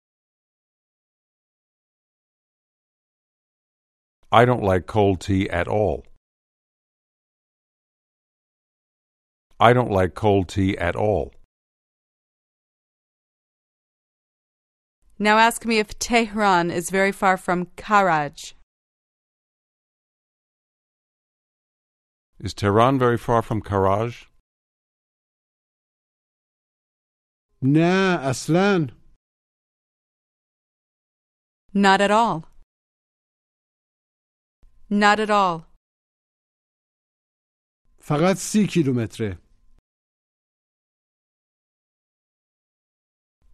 I 4.33 4.45
don't 4.45 4.63
like 4.63 4.87
cold 4.87 5.21
tea 5.21 5.47
at 5.47 5.67
all. 5.67 6.07
I 9.59 9.73
don't 9.73 9.91
like 9.91 10.15
cold 10.15 10.49
tea 10.49 10.75
at 10.75 10.95
all. 10.95 11.31
Now 15.19 15.37
ask 15.37 15.67
me 15.67 15.77
if 15.77 15.99
Tehran 15.99 16.71
is 16.71 16.89
very 16.89 17.11
far 17.11 17.37
from 17.37 17.67
Karaj. 17.77 18.53
Is 22.39 22.55
Tehran 22.55 22.97
very 22.97 23.19
far 23.19 23.43
from 23.43 23.61
Karaj? 23.61 24.25
Nah, 27.61 28.17
Aslan. 28.27 28.93
Not 31.71 32.01
at 32.01 32.09
all. 32.09 32.47
Not 34.92 35.20
at 35.20 35.30
all. 35.30 35.64
فقط 38.00 38.36
سی 38.36 38.66
کیلومتره. 38.74 39.38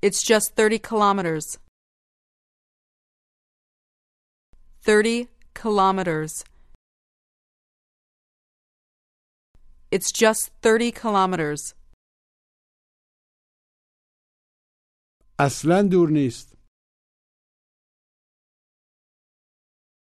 It's 0.07 0.22
just 0.22 0.55
30 0.55 0.79
kilometers. 0.79 1.59
30 4.83 5.29
kilometers. 5.55 6.44
It's 9.90 10.12
just 10.12 10.50
30 10.62 10.92
kilometers. 10.92 11.74
اصلا 15.38 15.83
دور 15.92 16.09
نیست. 16.12 16.55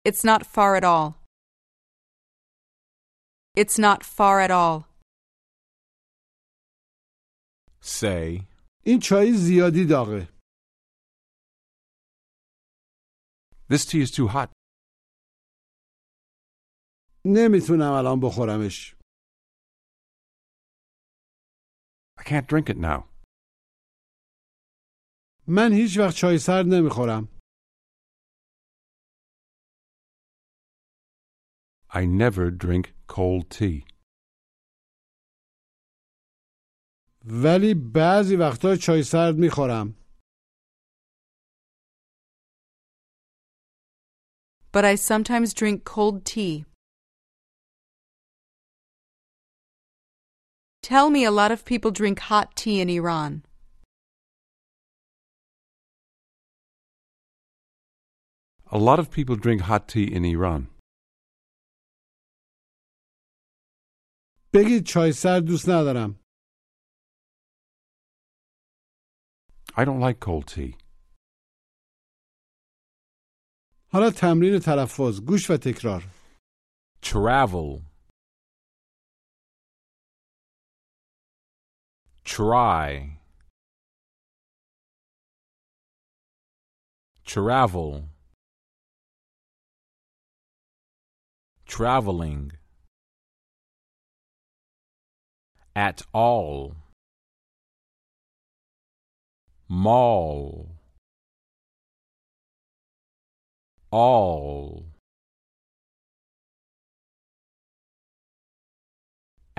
It's 0.09 0.25
not 0.25 0.47
far 0.47 0.77
at 0.77 0.85
all. 0.85 1.20
It's 3.57 3.79
not 3.79 4.05
far 4.05 4.41
at 4.41 4.51
all. 4.51 4.77
say, 7.81 8.47
این 8.85 9.01
چای 9.03 9.33
زیادی 9.33 9.85
داغه. 9.85 10.29
This 13.69 13.85
tea 13.85 14.03
is 14.07 14.11
too 14.11 14.29
hot. 14.29 14.53
نمیتونم 17.25 17.93
الان 17.93 18.21
بخورمش. 18.23 18.97
I 22.19 22.23
can't 22.23 22.47
drink 22.47 22.71
it 22.71 22.79
now. 22.79 23.03
من 25.49 25.73
هیچ 25.73 25.99
وقت 25.99 26.15
چای 26.17 26.39
سرد 26.39 26.67
نمیخورم. 26.67 27.29
I 31.93 32.05
never 32.07 32.51
drink 32.51 32.95
cold 33.07 33.51
tea. 33.51 33.85
ولی 37.45 37.75
بعضی 37.75 38.37
وقتا 38.37 38.77
چای 38.77 39.03
سرد 39.03 39.37
میخورم 39.39 39.95
But 44.73 44.85
I 44.85 44.95
sometimes 44.95 45.55
drink 45.55 45.85
cold 45.85 46.25
tea. 46.27 46.67
Tell 50.83 51.09
me 51.11 51.25
a 51.25 51.31
lot 51.31 51.51
of 51.51 51.65
people 51.65 51.91
drink 51.91 52.19
hot 52.31 52.55
tea 52.55 52.81
in 52.83 52.89
Iran. 52.91 53.43
A 58.71 58.79
lot 58.79 58.99
of 58.99 59.11
people 59.11 59.37
drink 59.37 59.63
hot 59.63 59.89
tea 59.89 60.05
in 60.17 60.25
Iran. 60.25 60.69
بگید 64.54 64.84
چای 64.86 65.12
سرد 65.14 65.44
دوست 65.46 65.70
ندارم. 65.70 66.20
I 69.74 69.86
don't 69.86 70.02
like 70.02 70.20
cold 70.20 70.46
tea. 70.54 70.78
حالا 73.92 74.12
تمرین 74.18 74.60
تلفظ 74.60 75.22
گوش 75.22 75.52
و 75.52 75.58
تکرار. 75.58 76.04
Travel, 77.04 77.82
try, 82.26 83.18
travel, 87.26 87.92
traveling, 91.66 92.61
at 95.76 96.02
all, 96.14 96.76
mall, 99.70 100.70
all. 103.92 104.92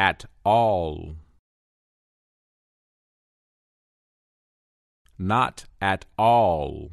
at 0.02 0.24
all. 0.44 1.16
Not 5.18 5.64
at 5.80 6.04
all. 6.18 6.90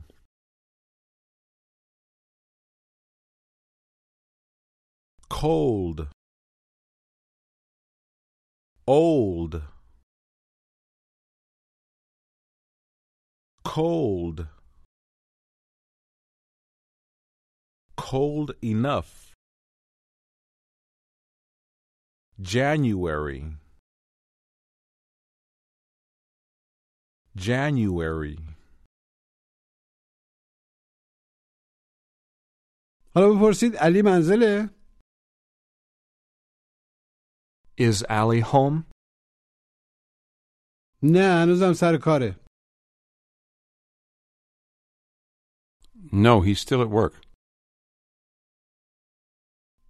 Cold 5.30 6.08
Old. 8.89 9.63
Cold. 13.65 14.47
Cold 17.97 18.55
enough. 18.63 19.33
January. 22.41 23.57
January. 27.37 28.39
حالا 33.15 33.27
بپرسید 33.29 33.77
علی 33.77 34.03
منزله 34.03 34.71
Is 37.79 38.05
Allie 38.09 38.41
home? 38.41 38.85
نه 41.03 41.43
هنوزم 41.45 41.73
سر 41.73 41.99
کاره 42.05 42.45
No, 46.13 46.41
he's 46.43 46.61
still 46.61 46.83
at 46.83 46.91
work. 46.91 47.15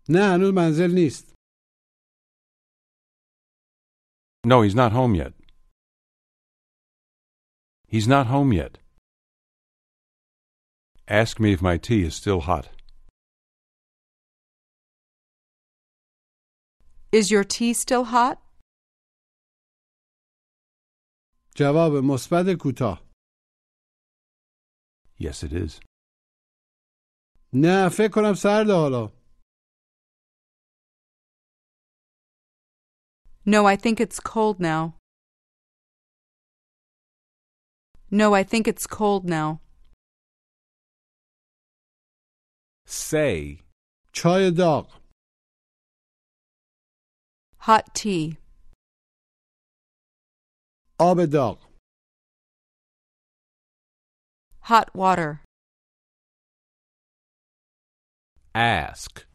نه 0.09 0.35
هنوز 0.35 0.55
منزل 0.55 0.95
نیست 0.95 1.35
No, 4.47 4.61
he's 4.63 4.75
not 4.75 4.93
home 4.93 5.15
yet. 5.15 5.33
He's 7.89 8.09
not 8.09 8.27
home 8.27 8.53
yet. 8.53 8.79
Ask 11.09 11.41
me 11.41 11.53
if 11.53 11.63
my 11.63 11.77
tea 11.79 12.03
is 12.09 12.15
still 12.15 12.41
hot. 12.41 12.67
Is 17.13 17.31
your 17.31 17.45
tea 17.45 17.73
still 17.75 18.05
hot? 18.05 18.39
جواب 21.57 21.93
مثبت 22.05 22.57
کوتاه 22.61 23.05
Yes, 25.21 25.43
it 25.43 25.53
is. 25.53 25.81
نه 27.53 27.89
فکر 27.89 28.09
کنم 28.15 28.35
سرد 28.35 28.67
حالا 28.71 29.25
No, 33.47 33.67
I 33.67 33.77
think 33.77 34.01
it's 34.01 34.19
cold 34.21 34.59
now. 34.59 34.95
No, 38.11 38.35
I 38.35 38.43
think 38.43 38.67
it's 38.67 38.87
cold 38.87 39.25
now. 39.29 39.61
Say. 42.87 43.63
چای 44.13 44.51
داغ 44.59 44.98
Hot 47.69 47.95
tea. 47.95 48.37
آب 51.01 51.17
داغ 51.33 51.59
Hot 54.71 54.89
water. 54.95 55.41
Ask. 58.55 59.27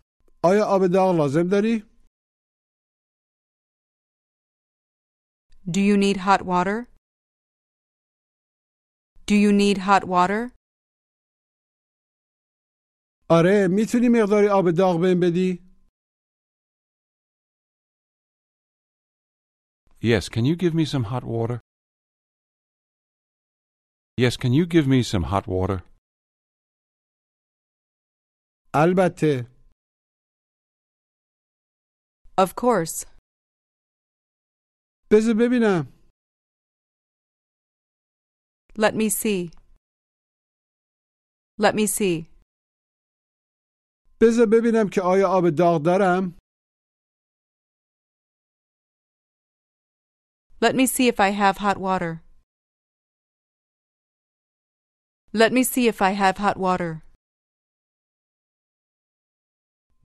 آیا 0.43 0.65
آب 0.65 0.81
داغ 0.93 1.15
لازم 1.17 1.47
داری؟ 1.51 1.83
Do 5.69 5.81
you 5.81 5.97
need 5.97 6.17
hot 6.17 6.41
water? 6.45 6.87
Do 9.27 9.35
you 9.35 9.51
need 9.51 9.77
hot 9.77 10.03
water? 10.07 10.51
آره 13.29 13.67
میتونی 13.71 14.09
مقداری 14.09 14.47
آب 14.47 14.71
داغ 14.77 15.01
بهم 15.01 15.19
بدی؟ 15.19 15.62
Yes, 20.03 20.29
can 20.29 20.45
you 20.45 20.55
give 20.55 20.73
me 20.73 20.85
some 20.85 21.05
hot 21.05 21.23
water? 21.23 21.59
Yes, 24.17 24.37
can 24.37 24.53
you 24.53 24.65
give 24.65 24.87
me 24.87 25.03
some 25.03 25.23
hot 25.23 25.47
water? 25.47 25.83
البته 28.75 29.47
Of 32.37 32.55
course. 32.55 33.05
بذار 35.11 35.33
ببینم 35.33 35.99
Let 38.77 38.95
me 38.95 39.09
see. 39.09 39.51
Let 41.57 41.75
me 41.75 41.87
see. 41.87 42.25
بذار 44.21 44.45
ببینم 44.51 44.89
که 44.93 45.01
آیا 45.01 45.27
آب 45.27 45.49
داغ 45.57 45.81
دارم 45.85 46.37
Let 50.63 50.75
me 50.75 50.85
see 50.85 51.07
if 51.07 51.19
I 51.19 51.29
have 51.29 51.57
hot 51.57 51.77
water. 51.77 52.21
Let 55.33 55.51
me 55.53 55.63
see 55.63 55.87
if 55.87 56.01
I 56.01 56.11
have 56.11 56.37
hot 56.37 56.57
water. 56.57 57.03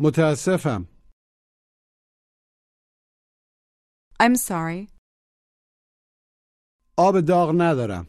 متاسفم 0.01 0.89
I'm 4.21 4.37
sorry. 4.37 4.89
آب 6.99 7.15
داغ 7.29 7.53
ندارم 7.59 8.07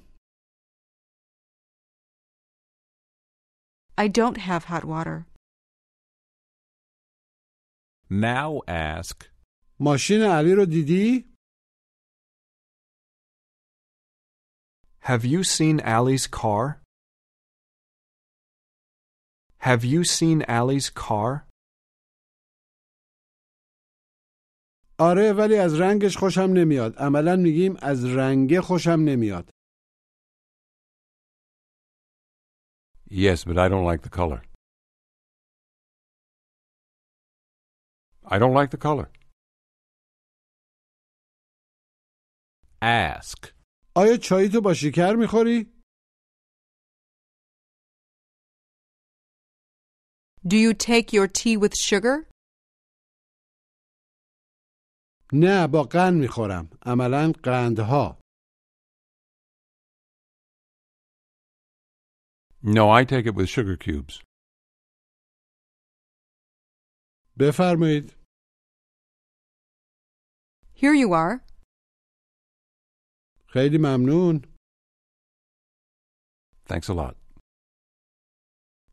I 3.97 4.07
don't 4.07 4.37
have 4.37 4.65
hot 4.65 4.83
water. 4.85 5.25
Now 8.09 8.61
ask. 8.67 9.23
ماشین 9.79 10.21
علی 10.21 10.53
رو 10.55 10.65
دیدی؟ 10.65 11.28
Have 15.02 15.24
you 15.24 15.42
seen 15.42 15.80
Ali's 15.80 16.26
car? 16.26 16.80
Have 19.58 19.84
you 19.84 20.04
seen 20.04 20.42
Ali's 20.42 20.90
car? 20.90 21.46
آره 24.98 25.32
ولی 25.32 25.56
از 25.56 25.80
رنگش 25.80 26.16
خوشم 26.16 26.40
نمیاد. 26.40 26.96
عملا 26.98 27.36
میگیم 27.36 27.76
از 27.82 28.04
رنگه 28.04 28.60
خوشم 28.60 29.00
نمیاد. 29.04 29.50
Yes, 33.10 33.44
but 33.44 33.58
I 33.58 33.68
don't 33.68 33.84
like 33.84 34.02
the 34.02 34.10
color. 34.10 34.42
I 38.24 38.38
don't 38.38 38.54
like 38.54 38.70
the 38.70 38.76
color. 38.76 39.08
Ask. 42.80 43.52
آیا 43.96 44.16
چای 44.16 44.48
تو 44.48 44.60
با 44.60 44.74
شکر 44.74 45.14
می‌خوری؟ 45.16 45.80
Do 50.46 50.56
you 50.56 50.72
take 50.74 51.12
your 51.12 51.28
tea 51.28 51.56
with 51.56 51.74
sugar? 51.88 52.30
نه 55.32 55.66
با 55.72 55.82
قند 55.82 56.14
می‌خورم 56.20 56.70
عملا 56.82 57.32
قندها 57.44 58.20
No, 62.62 62.90
I 62.90 63.04
take 63.04 63.26
it 63.26 63.34
with 63.34 63.48
sugar 63.48 63.76
cubes. 63.76 64.22
بفرمایید 67.38 68.12
Here 70.74 70.94
you 70.94 71.12
are. 71.12 71.49
خیلی 73.52 73.78
ممنون 73.78 74.42
Thanks 76.68 76.88
a 76.88 76.94
lot. 76.94 77.14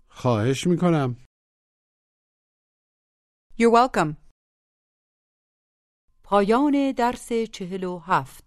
خواهش 0.09 0.67
می‌کنم 0.67 1.15
You're 3.59 3.73
welcome. 3.73 4.15
پایان 6.23 6.93
درس 6.97 7.33
چهل 7.53 7.83
و 7.83 7.99
هفت 7.99 8.46